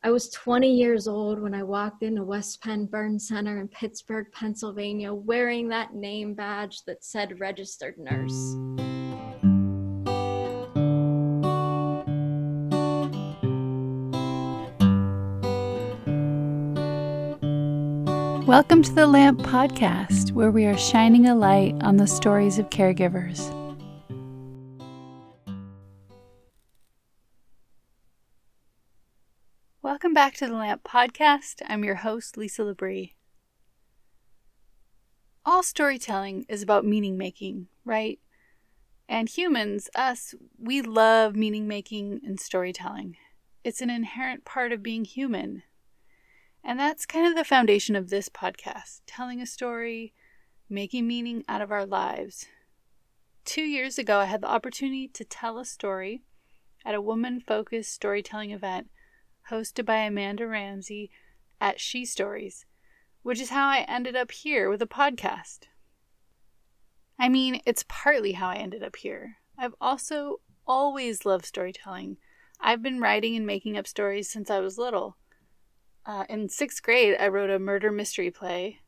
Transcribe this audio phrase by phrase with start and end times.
[0.00, 4.28] I was 20 years old when I walked into West Penn Burn Center in Pittsburgh,
[4.32, 8.54] Pennsylvania, wearing that name badge that said registered nurse.
[18.46, 22.70] Welcome to the Lamp Podcast, where we are shining a light on the stories of
[22.70, 23.52] caregivers.
[30.18, 31.62] Back to the Lamp Podcast.
[31.68, 33.12] I'm your host, Lisa Labrie.
[35.46, 38.18] All storytelling is about meaning making, right?
[39.08, 43.16] And humans, us, we love meaning making and storytelling.
[43.62, 45.62] It's an inherent part of being human.
[46.64, 50.14] And that's kind of the foundation of this podcast telling a story,
[50.68, 52.46] making meaning out of our lives.
[53.44, 56.24] Two years ago, I had the opportunity to tell a story
[56.84, 58.88] at a woman focused storytelling event
[59.50, 61.10] hosted by Amanda Ramsey
[61.60, 62.66] at She Stories,
[63.22, 65.60] which is how I ended up here with a podcast.
[67.18, 69.38] I mean, it's partly how I ended up here.
[69.58, 72.18] I've also always loved storytelling.
[72.60, 75.16] I've been writing and making up stories since I was little.
[76.06, 78.80] Uh, in sixth grade, I wrote a murder mystery play.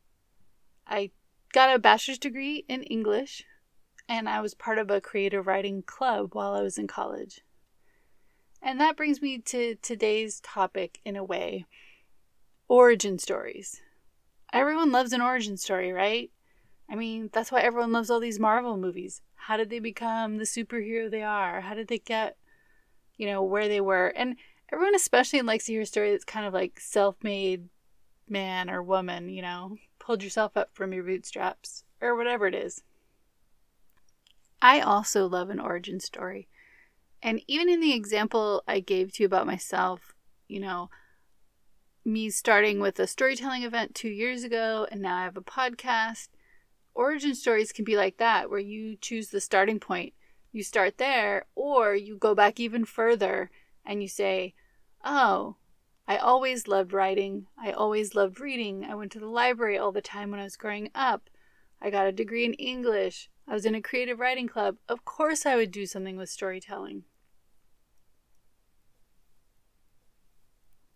[0.86, 1.10] I
[1.52, 3.44] got a bachelor's degree in English,
[4.08, 7.42] and I was part of a creative writing club while I was in college.
[8.62, 11.66] And that brings me to today's topic in a way
[12.68, 13.80] origin stories.
[14.52, 16.30] Everyone loves an origin story, right?
[16.88, 19.22] I mean, that's why everyone loves all these Marvel movies.
[19.34, 21.62] How did they become the superhero they are?
[21.62, 22.36] How did they get,
[23.16, 24.08] you know, where they were?
[24.08, 24.36] And
[24.72, 27.68] everyone especially likes to hear a story that's kind of like self made
[28.28, 32.82] man or woman, you know, pulled yourself up from your bootstraps or whatever it is.
[34.62, 36.48] I also love an origin story.
[37.22, 40.14] And even in the example I gave to you about myself,
[40.48, 40.90] you know,
[42.04, 46.28] me starting with a storytelling event two years ago, and now I have a podcast.
[46.94, 50.14] Origin stories can be like that, where you choose the starting point.
[50.52, 53.50] You start there, or you go back even further
[53.84, 54.54] and you say,
[55.04, 55.56] Oh,
[56.08, 57.46] I always loved writing.
[57.56, 58.84] I always loved reading.
[58.84, 61.30] I went to the library all the time when I was growing up.
[61.80, 63.30] I got a degree in English.
[63.46, 64.76] I was in a creative writing club.
[64.88, 67.04] Of course, I would do something with storytelling.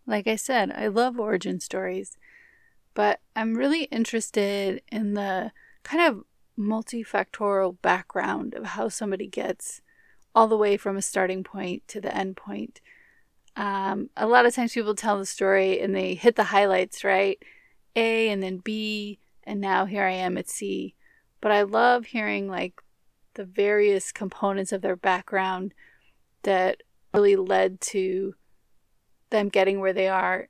[0.07, 2.17] Like I said, I love origin stories,
[2.93, 5.51] but I'm really interested in the
[5.83, 6.23] kind of
[6.57, 9.81] multifactorial background of how somebody gets
[10.33, 12.81] all the way from a starting point to the end point.
[13.55, 17.41] Um, a lot of times people tell the story and they hit the highlights, right?
[17.95, 20.93] A and then B, and now here I am at C.
[21.39, 22.81] But I love hearing like
[23.35, 25.73] the various components of their background
[26.43, 26.83] that
[27.13, 28.35] really led to
[29.35, 30.47] them getting where they are,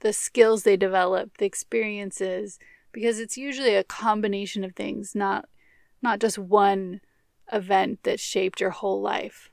[0.00, 2.58] the skills they develop, the experiences,
[2.92, 5.48] because it's usually a combination of things, not
[6.02, 7.00] not just one
[7.52, 9.50] event that shaped your whole life.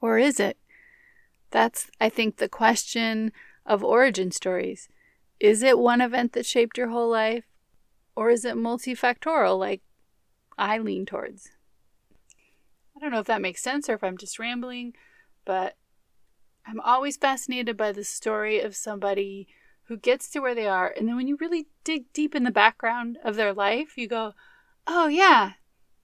[0.00, 0.56] Or is it?
[1.50, 3.32] That's I think the question
[3.64, 4.88] of origin stories.
[5.38, 7.44] Is it one event that shaped your whole life
[8.16, 9.82] or is it multifactorial like
[10.58, 11.50] I lean towards?
[12.96, 14.94] I don't know if that makes sense or if I'm just rambling,
[15.44, 15.76] but
[16.68, 19.48] I'm always fascinated by the story of somebody
[19.84, 20.92] who gets to where they are.
[20.94, 24.34] And then when you really dig deep in the background of their life, you go,
[24.86, 25.52] oh, yeah,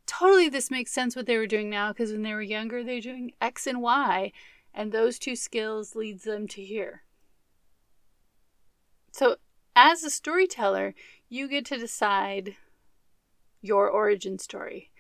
[0.06, 2.94] totally this makes sense what they were doing now because when they were younger, they
[2.94, 4.32] were doing X and Y.
[4.72, 7.03] And those two skills leads them to here.
[9.12, 9.36] So,
[9.76, 10.94] as a storyteller,
[11.28, 12.56] you get to decide
[13.60, 14.91] your origin story.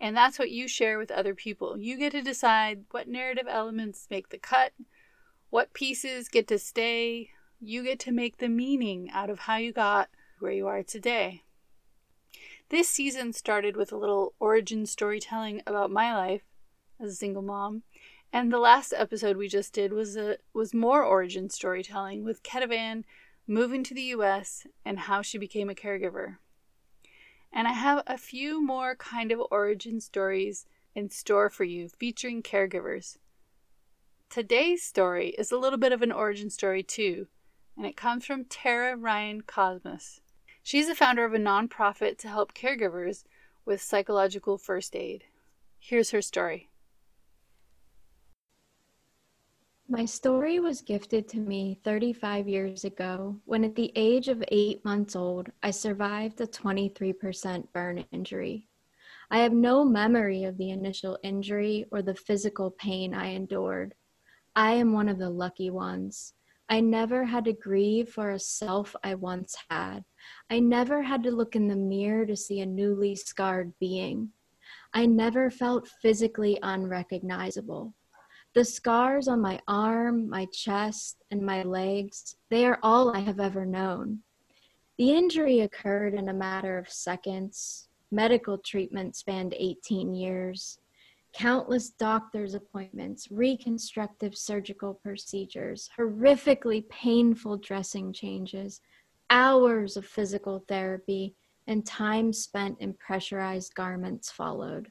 [0.00, 1.78] And that's what you share with other people.
[1.78, 4.72] You get to decide what narrative elements make the cut,
[5.52, 7.28] what pieces get to stay?
[7.60, 10.08] You get to make the meaning out of how you got
[10.38, 11.42] where you are today.
[12.70, 16.40] This season started with a little origin storytelling about my life
[16.98, 17.82] as a single mom,
[18.32, 23.04] and the last episode we just did was a was more origin storytelling with Ketavan
[23.46, 26.38] moving to the US and how she became a caregiver.
[27.52, 32.42] And I have a few more kind of origin stories in store for you featuring
[32.42, 33.18] caregivers.
[34.32, 37.26] Today's story is a little bit of an origin story, too,
[37.76, 40.20] and it comes from Tara Ryan Kosmas.
[40.62, 43.24] She's the founder of a nonprofit to help caregivers
[43.66, 45.24] with psychological first aid.
[45.78, 46.70] Here's her story.
[49.86, 54.82] My story was gifted to me 35 years ago when, at the age of eight
[54.82, 58.66] months old, I survived a 23% burn injury.
[59.30, 63.94] I have no memory of the initial injury or the physical pain I endured
[64.54, 66.34] I am one of the lucky ones.
[66.68, 70.04] I never had to grieve for a self I once had.
[70.50, 74.30] I never had to look in the mirror to see a newly scarred being.
[74.92, 77.94] I never felt physically unrecognizable.
[78.54, 83.40] The scars on my arm, my chest, and my legs, they are all I have
[83.40, 84.20] ever known.
[84.98, 87.88] The injury occurred in a matter of seconds.
[88.10, 90.78] Medical treatment spanned 18 years.
[91.32, 98.80] Countless doctor's appointments, reconstructive surgical procedures, horrifically painful dressing changes,
[99.30, 101.34] hours of physical therapy,
[101.66, 104.90] and time spent in pressurized garments followed.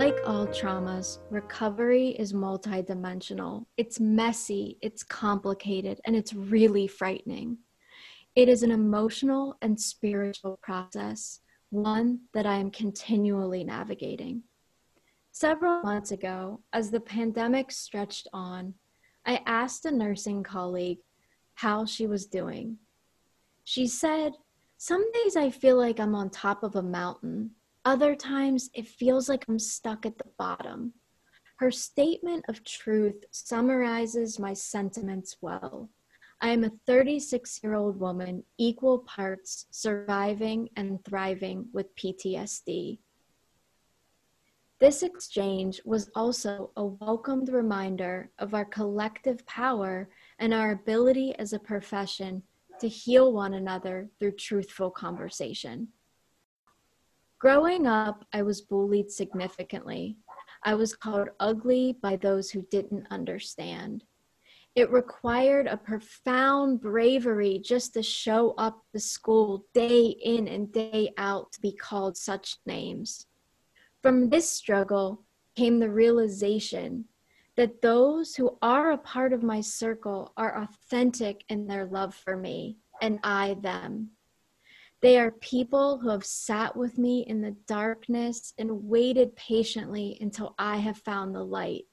[0.00, 3.66] Like all traumas, recovery is multidimensional.
[3.76, 7.58] It's messy, it's complicated, and it's really frightening.
[8.34, 14.44] It is an emotional and spiritual process, one that I am continually navigating.
[15.32, 18.72] Several months ago, as the pandemic stretched on,
[19.26, 21.00] I asked a nursing colleague
[21.56, 22.78] how she was doing.
[23.64, 24.32] She said,
[24.78, 27.50] Some days I feel like I'm on top of a mountain
[27.84, 30.92] other times, it feels like I'm stuck at the bottom.
[31.56, 35.90] Her statement of truth summarizes my sentiments well.
[36.40, 42.98] I am a 36 year old woman, equal parts surviving and thriving with PTSD.
[44.80, 51.52] This exchange was also a welcomed reminder of our collective power and our ability as
[51.52, 52.42] a profession
[52.80, 55.88] to heal one another through truthful conversation.
[57.40, 60.18] Growing up, I was bullied significantly.
[60.62, 64.04] I was called ugly by those who didn't understand.
[64.74, 71.14] It required a profound bravery just to show up to school day in and day
[71.16, 73.26] out to be called such names.
[74.02, 75.24] From this struggle
[75.56, 77.06] came the realization
[77.56, 82.36] that those who are a part of my circle are authentic in their love for
[82.36, 84.10] me, and I them.
[85.02, 90.54] They are people who have sat with me in the darkness and waited patiently until
[90.58, 91.86] I have found the light.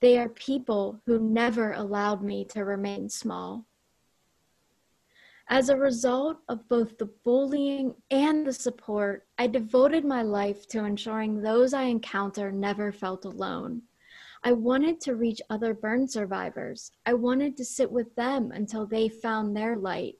[0.00, 3.66] They are people who never allowed me to remain small.
[5.48, 10.84] As a result of both the bullying and the support, I devoted my life to
[10.84, 13.82] ensuring those I encounter never felt alone.
[14.42, 16.92] I wanted to reach other burn survivors.
[17.04, 20.16] I wanted to sit with them until they found their light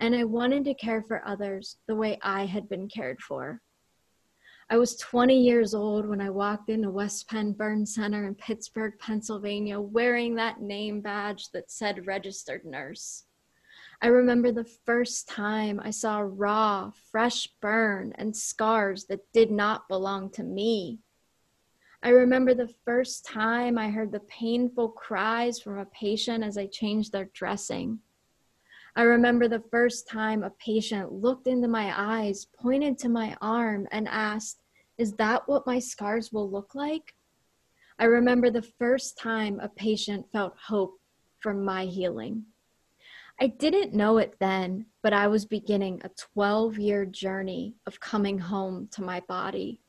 [0.00, 3.60] and I wanted to care for others the way I had been cared for.
[4.70, 8.94] I was 20 years old when I walked into West Penn Burn Center in Pittsburgh,
[8.98, 13.24] Pennsylvania, wearing that name badge that said registered nurse.
[14.00, 19.88] I remember the first time I saw raw, fresh burn and scars that did not
[19.88, 21.00] belong to me.
[22.02, 26.66] I remember the first time I heard the painful cries from a patient as I
[26.66, 27.98] changed their dressing.
[28.96, 33.86] I remember the first time a patient looked into my eyes, pointed to my arm,
[33.92, 34.62] and asked,
[34.98, 37.14] Is that what my scars will look like?
[38.00, 40.98] I remember the first time a patient felt hope
[41.38, 42.46] from my healing.
[43.40, 48.38] I didn't know it then, but I was beginning a 12 year journey of coming
[48.38, 49.80] home to my body,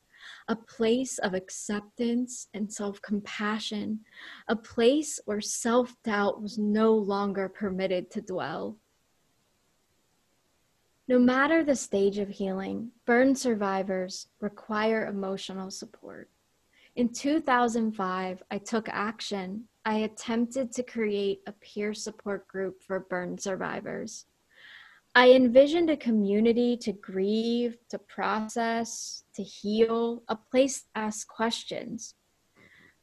[0.47, 4.01] a place of acceptance and self compassion,
[4.47, 8.77] a place where self doubt was no longer permitted to dwell.
[11.07, 16.29] No matter the stage of healing, burn survivors require emotional support.
[16.95, 19.65] In 2005, I took action.
[19.85, 24.25] I attempted to create a peer support group for burn survivors.
[25.15, 32.15] I envisioned a community to grieve, to process, to heal, a place to ask questions.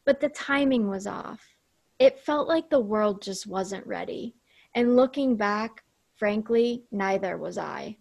[0.06, 1.56] But the timing was off.
[1.98, 4.36] It felt like the world just wasn't ready.
[4.74, 5.82] And looking back,
[6.18, 7.96] Frankly, neither was I.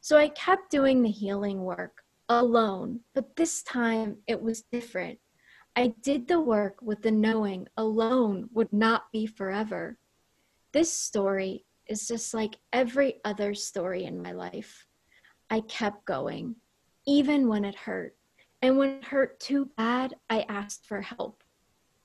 [0.00, 5.18] So I kept doing the healing work alone, but this time it was different.
[5.74, 9.98] I did the work with the knowing alone would not be forever.
[10.72, 14.86] This story is just like every other story in my life.
[15.48, 16.56] I kept going,
[17.06, 18.14] even when it hurt.
[18.60, 21.42] And when it hurt too bad, I asked for help.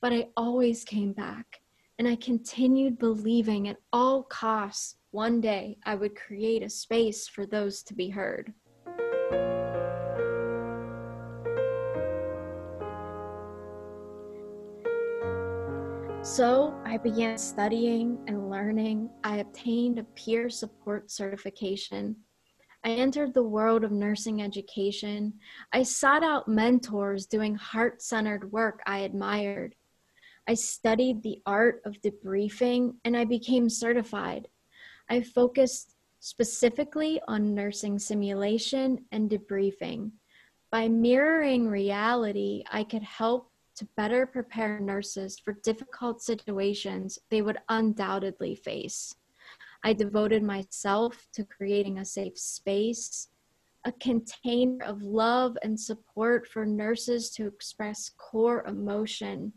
[0.00, 1.60] But I always came back,
[1.98, 7.46] and I continued believing at all costs one day I would create a space for
[7.46, 8.52] those to be heard.
[16.24, 19.08] So I began studying and learning.
[19.22, 22.16] I obtained a peer support certification.
[22.84, 25.34] I entered the world of nursing education.
[25.72, 29.76] I sought out mentors doing heart centered work I admired.
[30.48, 34.48] I studied the art of debriefing and I became certified.
[35.08, 40.12] I focused specifically on nursing simulation and debriefing.
[40.70, 47.58] By mirroring reality, I could help to better prepare nurses for difficult situations they would
[47.68, 49.14] undoubtedly face.
[49.82, 53.28] I devoted myself to creating a safe space,
[53.84, 59.52] a container of love and support for nurses to express core emotion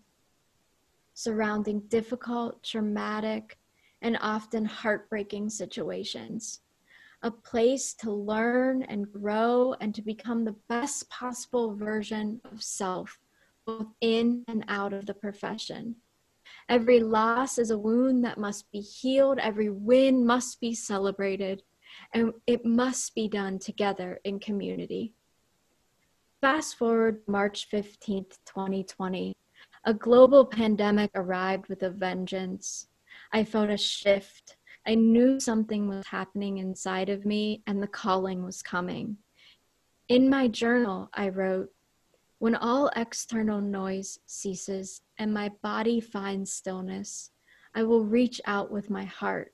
[1.18, 3.58] surrounding difficult, traumatic,
[4.02, 6.62] and often heartbreaking situations.
[7.24, 13.20] A place to learn and grow and to become the best possible version of self
[13.68, 15.98] both in and out of the profession.
[16.70, 21.62] Every loss is a wound that must be healed, every win must be celebrated,
[22.14, 25.14] and it must be done together in community.
[26.40, 29.34] Fast forward March 15th, 2020.
[29.84, 32.88] A global pandemic arrived with a vengeance.
[33.32, 34.58] I felt a shift.
[34.86, 39.18] I knew something was happening inside of me and the calling was coming.
[40.08, 41.70] In my journal, I wrote,
[42.40, 47.32] when all external noise ceases and my body finds stillness,
[47.74, 49.54] I will reach out with my heart.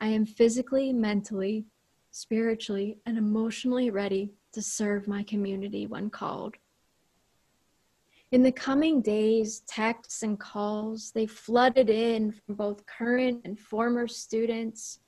[0.00, 1.66] I am physically, mentally,
[2.12, 6.56] spiritually, and emotionally ready to serve my community when called.
[8.32, 14.06] In the coming days, texts and calls, they flooded in from both current and former
[14.06, 15.00] students,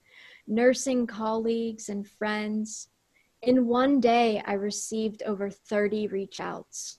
[0.49, 2.89] nursing colleagues, and friends.
[3.43, 6.99] In one day, I received over 30 reach outs.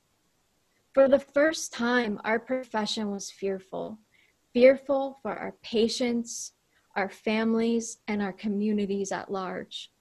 [0.93, 3.99] For the first time, our profession was fearful
[4.53, 6.53] fearful for our patients,
[6.95, 9.91] our families, and our communities at large.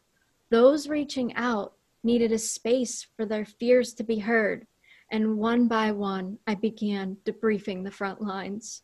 [0.50, 1.72] Those reaching out
[2.04, 4.66] needed a space for their fears to be heard,
[5.12, 8.82] and one by one, I began debriefing the front lines.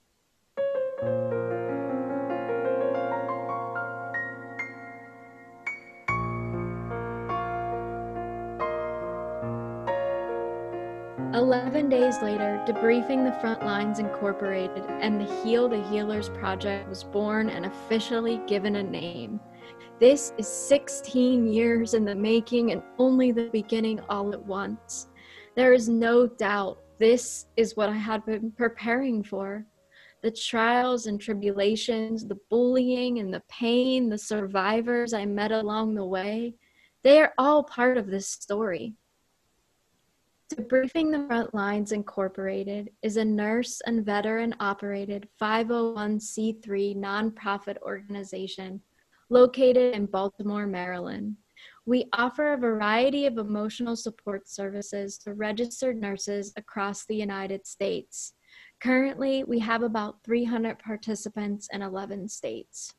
[11.34, 17.04] 11 days later, Debriefing the Front Lines Incorporated and the Heal the Healers Project was
[17.04, 19.38] born and officially given a name.
[20.00, 25.08] This is 16 years in the making and only the beginning all at once.
[25.58, 29.66] There is no doubt this is what I had been preparing for.
[30.22, 36.04] The trials and tribulations, the bullying and the pain, the survivors I met along the
[36.04, 36.54] way,
[37.02, 38.94] they are all part of this story.
[40.54, 48.80] Debriefing the Front Lines Incorporated is a nurse and veteran operated 501c3 nonprofit organization
[49.28, 51.36] located in Baltimore, Maryland.
[51.88, 58.34] We offer a variety of emotional support services to registered nurses across the United States.
[58.78, 62.92] Currently, we have about 300 participants in 11 states.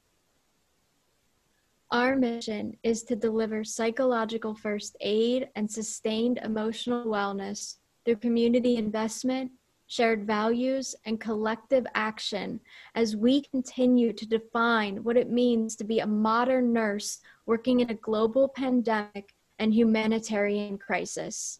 [1.92, 9.52] Our mission is to deliver psychological first aid and sustained emotional wellness through community investment,
[9.90, 12.62] shared values, and collective action
[12.96, 17.90] as we continue to define what it means to be a modern nurse working in
[17.90, 21.60] a global pandemic and humanitarian crisis.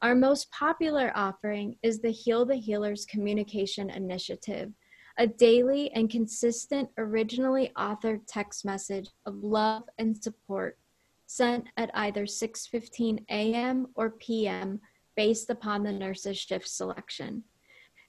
[0.00, 4.72] Our most popular offering is the Heal the Healers Communication Initiative
[5.18, 10.78] a daily and consistent originally authored text message of love and support
[11.26, 13.88] sent at either 6:15 a.m.
[13.94, 14.80] or p.m.
[15.16, 17.42] based upon the nurse's shift selection.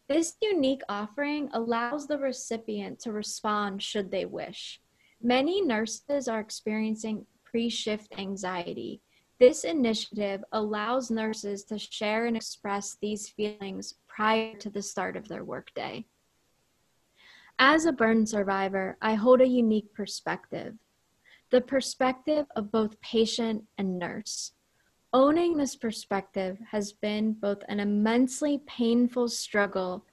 [0.08, 4.80] This unique offering allows the recipient to respond should they wish.
[5.22, 9.02] Many nurses are experiencing pre-shift anxiety.
[9.40, 15.28] This initiative allows nurses to share and express these feelings prior to the start of
[15.28, 16.06] their workday.
[17.60, 20.76] As a burn survivor, I hold a unique perspective
[21.50, 24.52] the perspective of both patient and nurse.
[25.18, 30.06] Owning this perspective has been both an immensely painful struggle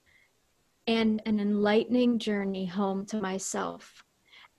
[0.86, 4.02] and an enlightening journey home to myself.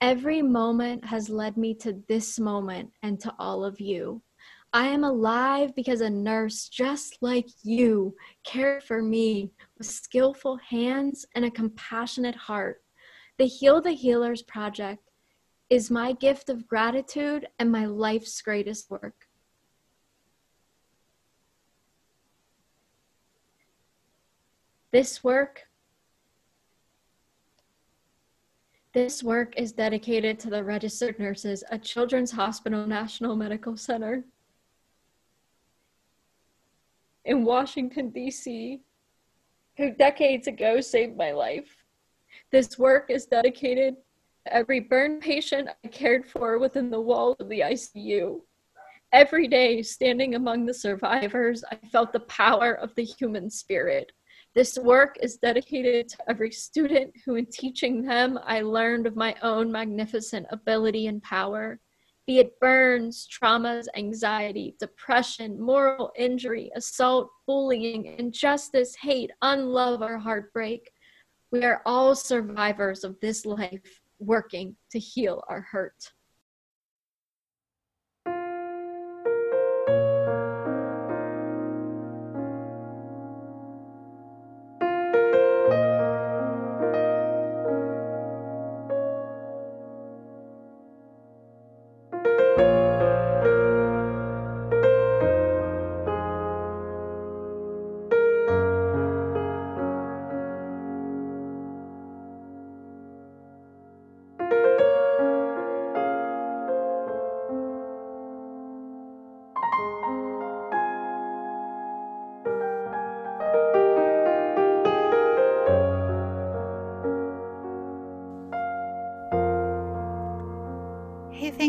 [0.00, 4.22] Every moment has led me to this moment and to all of you.
[4.72, 11.26] I am alive because a nurse just like you cared for me with skillful hands
[11.34, 12.84] and a compassionate heart.
[13.36, 15.10] The Heal the Healers Project
[15.70, 19.25] is my gift of gratitude and my life's greatest work.
[24.96, 25.68] This work
[28.94, 34.24] This work is dedicated to the registered nurses at Children's Hospital National Medical Center
[37.26, 38.80] in Washington, D.C.,
[39.76, 41.76] who decades ago saved my life.
[42.50, 43.96] This work is dedicated
[44.46, 48.40] to every burn patient I cared for within the walls of the ICU.
[49.12, 54.12] Every day, standing among the survivors, I felt the power of the human spirit.
[54.56, 59.36] This work is dedicated to every student who, in teaching them, I learned of my
[59.42, 61.78] own magnificent ability and power.
[62.26, 70.90] Be it burns, traumas, anxiety, depression, moral injury, assault, bullying, injustice, hate, unlove, or heartbreak.
[71.52, 76.12] We are all survivors of this life working to heal our hurt.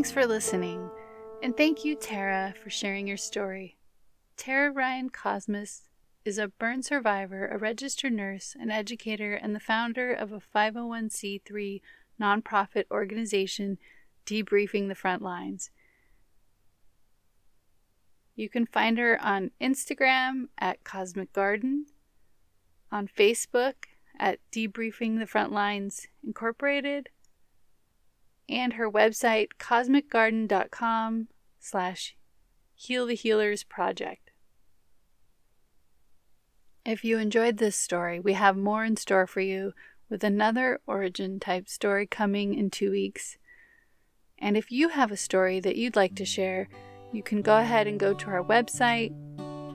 [0.07, 0.89] Thanks for listening.
[1.43, 3.75] And thank you, Tara, for sharing your story.
[4.37, 5.89] Tara Ryan Kosmas
[6.23, 11.81] is a burn survivor, a registered nurse, an educator, and the founder of a 501c3
[12.21, 13.79] nonprofit organization,
[14.25, 15.71] Debriefing the Front Lines.
[18.33, 21.87] You can find her on Instagram at Kosmic Garden,
[22.93, 23.73] on Facebook
[24.17, 27.09] at Debriefing the Front Lines Incorporated,
[28.50, 31.27] and her website kosmicgarden.com
[31.60, 32.16] slash
[32.74, 34.31] heal the healers project.
[36.86, 39.74] If you enjoyed this story we have more in store for you
[40.10, 43.38] with another origin type story coming in two weeks.
[44.40, 46.70] And if you have a story that you'd like to share
[47.12, 49.12] you can go ahead and go to our website